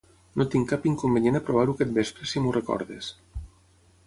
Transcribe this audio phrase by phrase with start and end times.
[0.41, 3.13] No tinc cap inconvenient a provar-ho aquest vespre si m'ho recordes.